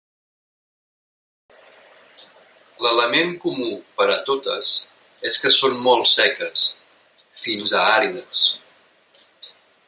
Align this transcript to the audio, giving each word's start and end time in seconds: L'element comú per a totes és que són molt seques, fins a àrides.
L'element 2.85 3.35
comú 3.43 3.67
per 3.99 4.07
a 4.15 4.17
totes 4.31 4.73
és 5.31 5.39
que 5.45 5.53
són 5.59 5.77
molt 5.89 6.11
seques, 6.13 6.65
fins 7.45 7.77
a 7.83 7.85
àrides. 7.99 8.43